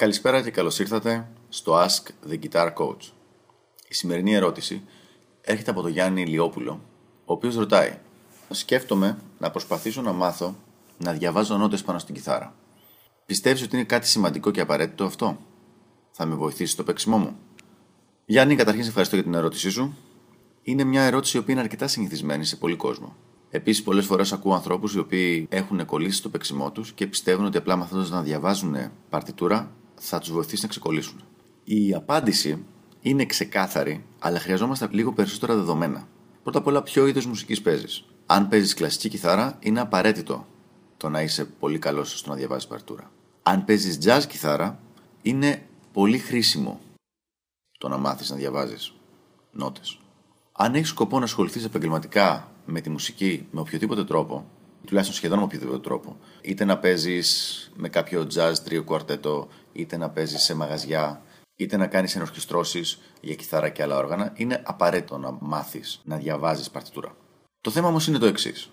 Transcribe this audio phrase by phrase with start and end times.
[0.00, 3.02] Καλησπέρα και καλώς ήρθατε στο Ask the Guitar Coach.
[3.88, 4.82] Η σημερινή ερώτηση
[5.40, 6.80] έρχεται από τον Γιάννη Λιόπουλο,
[7.24, 7.98] ο οποίος ρωτάει
[8.50, 10.56] «Σκέφτομαι να προσπαθήσω να μάθω
[10.98, 12.54] να διαβάζω νότες πάνω στην κιθάρα.
[13.26, 15.38] Πιστεύεις ότι είναι κάτι σημαντικό και απαραίτητο αυτό;
[16.10, 17.36] Θα με βοηθήσει στο παίξιμό μου;»
[18.26, 19.96] Γιάννη, καταρχήν σε ευχαριστώ για την ερώτησή σου.
[20.62, 23.16] Είναι μια ερώτηση η οποία είναι αρκετά συνηθισμένη σε πολλοί κόσμο.
[23.50, 27.56] Επίσης, πολλές φορές ακούω ανθρώπους οι οποίοι έχουν κολλήσει στο παίξιμό τους και πιστεύουν ότι
[27.56, 28.76] απλά μαθαίνοντας να διαβάζουν
[29.08, 31.20] παρτιτούρα θα τους βοηθήσει να ξεκολλήσουν.
[31.64, 32.64] Η απάντηση
[33.00, 36.08] είναι ξεκάθαρη, αλλά χρειαζόμαστε λίγο περισσότερα δεδομένα.
[36.42, 38.04] Πρώτα απ' όλα, ποιο είδος μουσικής παίζεις.
[38.26, 40.46] Αν παίζεις κλασική κιθάρα, είναι απαραίτητο
[40.96, 43.10] το να είσαι πολύ καλός στο να διαβάζεις παρτιτούρα.
[43.42, 44.78] Αν παίζεις jazz κιθάρα,
[45.22, 46.80] είναι πολύ χρήσιμο
[47.78, 48.92] το να μάθεις να διαβάζεις
[49.52, 49.98] νότες.
[50.52, 54.46] Αν έχεις σκοπό να ασχοληθείς επαγγελματικά με τη μουσική με οποιοδήποτε τρόπο,
[54.86, 60.10] τουλάχιστον σχεδόν με οποιοδήποτε τρόπο, είτε να παίζεις με κάποιο jazz τρίο κουαρτέτο, είτε να
[60.10, 61.22] παίζεις σε μαγαζιά,
[61.56, 66.70] είτε να κάνεις ενορχιστρώσεις για κιθάρα και άλλα όργανα, είναι απαραίτητο να μάθεις να διαβάζεις
[66.70, 67.16] παρτιτούρα.
[67.60, 68.70] Το θέμα όμως είναι το εξής.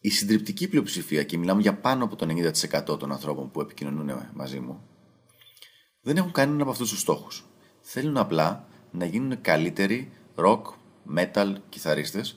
[0.00, 4.60] Η συντριπτική πλειοψηφία, και μιλάμε για πάνω από το 90% των ανθρώπων που επικοινωνούν μαζί
[4.60, 4.82] μου,
[6.00, 7.44] δεν έχουν κανέναν από αυτούς τους στόχους.
[7.80, 10.62] Θέλουν απλά να γίνουν καλύτεροι rock,
[11.16, 12.36] metal κιθαρίστες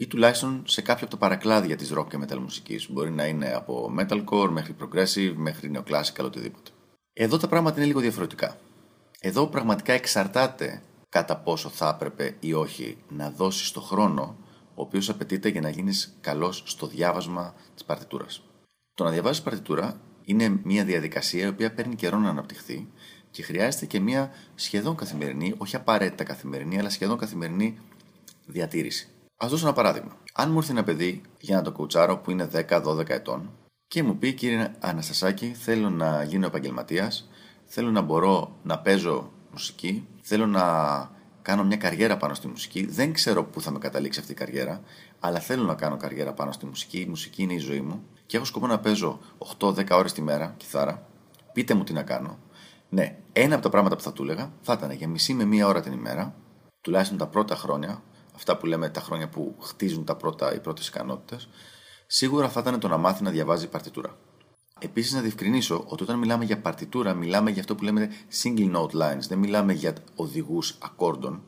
[0.00, 2.90] ή τουλάχιστον σε κάποια από τα παρακλάδια της rock και metal μουσικής.
[2.90, 6.70] Μπορεί να είναι από metalcore μέχρι progressive, μέχρι neoclassical, οτιδήποτε.
[7.12, 8.58] Εδώ τα πράγματα είναι λίγο διαφορετικά.
[9.20, 14.36] Εδώ πραγματικά εξαρτάται κατά πόσο θα έπρεπε ή όχι να δώσεις το χρόνο
[14.74, 18.42] ο οποίος απαιτείται για να γίνεις καλός στο διάβασμα της παρτιτούρας.
[18.94, 22.88] Το να διαβάζεις παρτιτούρα είναι μια διαδικασία η οποία παίρνει καιρό να αναπτυχθεί
[23.30, 27.78] και χρειάζεται και μια σχεδόν καθημερινή, όχι απαραίτητα καθημερινή, αλλά σχεδόν καθημερινή
[28.46, 29.08] διατήρηση.
[29.44, 30.16] Α δώσω ένα παράδειγμα.
[30.32, 33.50] Αν μου έρθει ένα παιδί για να το κουτσάρω που είναι 10-12 ετών
[33.88, 37.28] και μου πει, κύριε Αναστασάκη, θέλω να γίνω επαγγελματίας,
[37.64, 40.64] θέλω να μπορώ να παίζω μουσική, θέλω να
[41.42, 42.86] κάνω μια καριέρα πάνω στη μουσική.
[42.86, 44.80] Δεν ξέρω πού θα με καταλήξει αυτή η καριέρα,
[45.20, 46.98] αλλά θέλω να κάνω καριέρα πάνω στη μουσική.
[46.98, 49.18] Η μουσική είναι η ζωή μου και έχω σκοπό να παίζω
[49.58, 51.06] 8-10 ώρες τη μέρα κιθάρα.
[51.52, 52.38] Πείτε μου τι να κάνω.
[52.88, 55.66] Ναι, ένα από τα πράγματα που θα του έλεγα θα ήταν για μισή με μία
[55.66, 56.34] ώρα την ημέρα,
[56.80, 58.02] τουλάχιστον τα πρώτα χρόνια,
[58.38, 61.48] αυτά που λέμε τα χρόνια που χτίζουν τα πρώτα, οι πρώτες ικανότητες,
[62.06, 64.16] σίγουρα θα ήταν το να μάθει να διαβάζει παρτιτούρα.
[64.78, 68.10] Επίσης, να διευκρινίσω ότι όταν μιλάμε για παρτιτούρα, μιλάμε για αυτό που λέμε
[68.42, 69.26] single note lines.
[69.28, 71.42] Δεν μιλάμε για οδηγούς ακόρντων,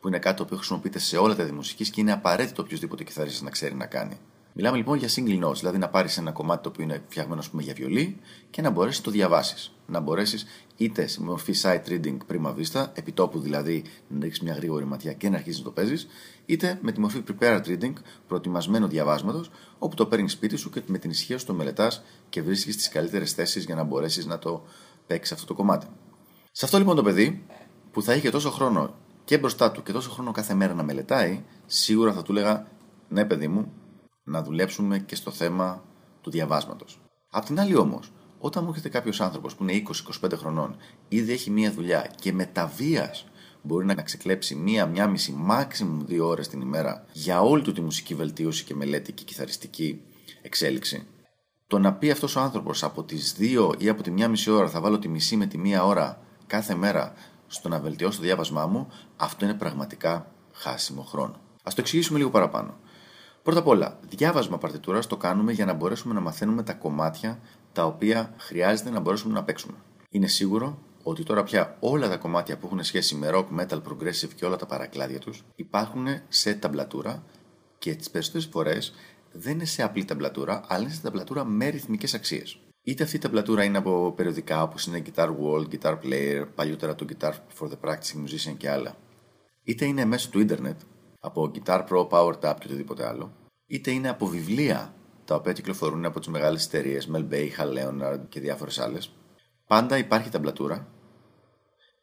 [0.00, 3.50] που είναι κάτι που χρησιμοποιείται σε όλα τα δημοσική και είναι απαραίτητο οποιοδήποτε κιθαρίστα να
[3.50, 4.18] ξέρει να κάνει.
[4.56, 7.62] Μιλάμε λοιπόν για single notes, δηλαδή να πάρεις ένα κομμάτι το οποίο είναι φτιαγμένο πούμε,
[7.62, 8.20] για βιολί
[8.50, 9.74] και να μπορέσεις να το διαβάσεις.
[9.86, 14.84] Να μπορέσεις είτε σε μορφή sight reading prima vista, επιτόπου δηλαδή να ρίξεις μια γρήγορη
[14.84, 16.06] ματιά και να αρχίσεις να το παίζεις,
[16.46, 17.92] είτε με τη μορφή prepared reading,
[18.26, 22.42] προετοιμασμένο διαβάσματος, όπου το παίρνεις σπίτι σου και με την ισχύα σου το μελετάς και
[22.42, 24.64] βρίσκεις τις καλύτερες θέσεις για να μπορέσεις να το
[25.06, 25.86] παίξεις αυτό το κομμάτι.
[26.52, 27.44] Σε αυτό λοιπόν το παιδί
[27.90, 28.94] που θα είχε τόσο χρόνο
[29.24, 32.66] και μπροστά του και τόσο χρόνο κάθε μέρα να μελετάει, σίγουρα θα του έλεγα
[33.08, 33.72] ναι, παιδί μου,
[34.24, 35.84] να δουλέψουμε και στο θέμα
[36.20, 37.00] του διαβάσματος.
[37.30, 39.82] Απ' την άλλη όμως, όταν μου έρχεται κάποιος άνθρωπος που είναι
[40.22, 40.76] 20-25 χρονών,
[41.08, 43.26] ήδη έχει μία δουλειά και με τα βίας
[43.62, 47.80] μπορεί να ξεκλέψει μία, μία μισή, maximum δύο ώρες την ημέρα για όλη του τη
[47.80, 50.00] μουσική βελτίωση και μελέτη και κιθαριστική
[50.42, 51.06] εξέλιξη,
[51.66, 54.68] το να πει αυτός ο άνθρωπος από τις δύο ή από τη μία μισή ώρα
[54.68, 57.12] θα βάλω τη μισή με τη μία ώρα κάθε μέρα
[57.46, 61.34] στο να βελτιώσω το διάβασμά μου, αυτό είναι πραγματικά χάσιμο χρόνο.
[61.62, 62.78] Α το εξηγήσουμε λίγο παραπάνω.
[63.44, 67.38] Πρώτα απ' όλα, διάβασμα παρτιτούρα το κάνουμε για να μπορέσουμε να μαθαίνουμε τα κομμάτια
[67.72, 69.74] τα οποία χρειάζεται να μπορέσουμε να παίξουμε.
[70.10, 74.30] Είναι σίγουρο ότι τώρα πια όλα τα κομμάτια που έχουν σχέση με rock, metal, progressive
[74.34, 77.22] και όλα τα παρακλάδια τους υπάρχουν σε ταμπλατούρα
[77.78, 78.94] και τις περισσότερες φορές
[79.32, 82.58] δεν είναι σε απλή ταμπλατούρα, αλλά είναι σε ταμπλατούρα με ρυθμικές αξίες.
[82.82, 87.06] Είτε αυτή η ταμπλατούρα είναι από περιοδικά όπως είναι Guitar World, Guitar Player, παλιότερα το
[87.08, 88.96] Guitar for the Practicing Musician και άλλα,
[89.62, 90.80] είτε είναι μέσω του ίντερνετ,
[91.24, 93.32] από Guitar Pro, Power Tab και οτιδήποτε άλλο,
[93.66, 98.20] είτε είναι από βιβλία τα οποία κυκλοφορούν από τις μεγάλες εταιρείες, Mel Bay, Hal Leonard
[98.28, 99.12] και διάφορες άλλες,
[99.66, 100.88] πάντα υπάρχει ταμπλατούρα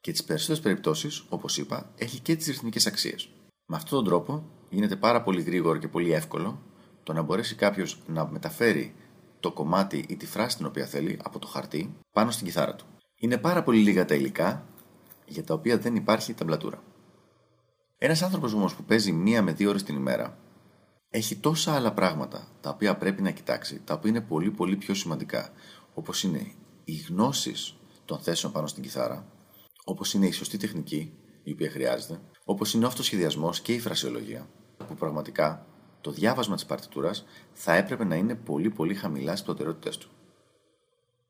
[0.00, 3.28] και τις περισσότερες περιπτώσεις, όπως είπα, έχει και τις ρυθμικές αξίες.
[3.66, 6.62] Με αυτόν τον τρόπο γίνεται πάρα πολύ γρήγορο και πολύ εύκολο
[7.02, 8.94] το να μπορέσει κάποιος να μεταφέρει
[9.40, 12.86] το κομμάτι ή τη φράση την οποία θέλει από το χαρτί πάνω στην κιθάρα του.
[13.14, 14.66] Είναι πάρα πολύ λίγα τα υλικά
[15.26, 16.82] για τα οποία δεν υπάρχει ταμπλατούρα.
[18.00, 20.38] Ένας άνθρωπος όμως που παίζει μία με δύο ώρες την ημέρα
[21.10, 24.94] έχει τόσα άλλα πράγματα τα οποία πρέπει να κοιτάξει, τα οποία είναι πολύ πολύ πιο
[24.94, 25.52] σημαντικά,
[25.94, 26.52] όπως είναι
[26.84, 29.26] οι γνώσεις των θέσεων πάνω στην κιθάρα,
[29.84, 31.12] όπως είναι η σωστή τεχνική
[31.42, 34.48] η οποία χρειάζεται, όπως είναι ο αυτοσχεδιασμός και η φρασιολογία,
[34.88, 35.66] που πραγματικά
[36.00, 40.08] το διάβασμα της παρτιτούρας θα έπρεπε να είναι πολύ πολύ χαμηλά στις προτεραιότητέ του.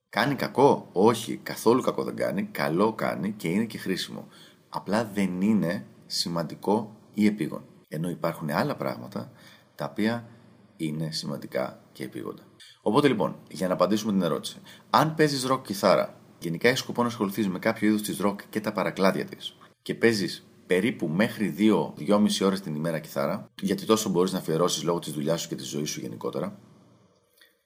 [0.09, 2.43] Κάνει κακό; Όχι, καθόλου κακό δεν κάνει.
[2.43, 4.29] Καλό κάνει και είναι και χρήσιμο.
[4.69, 7.65] Απλά δεν είναι σημαντικό ή επίγον.
[7.89, 9.33] Ενώ υπάρχουν άλλα πράγματα
[9.75, 10.29] τα οποία
[10.77, 12.43] είναι σημαντικά και επίγοντα.
[12.83, 14.61] Οπότε λοιπόν, για να απαντήσουμε την ερώτηση.
[14.91, 18.61] Αν παίζεις ροκ κιθάρα, γενικά έχεις σκοπό να ασχοληθείς με κάποιο είδος της ροκ και
[18.61, 24.33] τα παρακλάδια της και παίζεις περίπου μέχρι 2-2,5 ώρες την ημέρα κιθάρα, γιατί τόσο μπορείς
[24.33, 26.59] να αφιερώσεις λόγω της δουλειάς σου και της ζωής σου γενικότερα,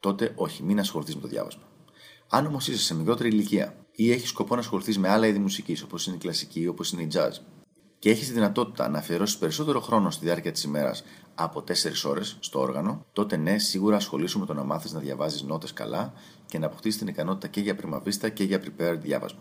[0.01, 1.63] τότε όχι, μην ασχοληθείς με το διάβασμα.
[2.29, 5.83] Αν όμως είσαι σε μικρότερη ηλικία ή έχεις σκοπό να ασχοληθείς με άλλα είδη μουσικής,
[5.83, 7.33] όπως είναι η κλασική, όπως είναι η jazz,
[8.03, 11.05] και έχεις τη δυνατότητα να αφιερώσεις περισσότερο χρόνο στη διάρκεια της ημέρας
[11.35, 11.73] από 4
[12.05, 16.13] ώρες στο όργανο, τότε ναι, σίγουρα ασχολήσου με το να μάθεις να διαβάζεις νότες καλά
[16.47, 19.41] και να αποκτήσεις την ικανότητα και για πριμαβίστα και για prepared διάβασμα.